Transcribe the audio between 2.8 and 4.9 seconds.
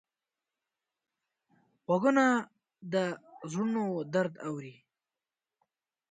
د زړونو درد اوري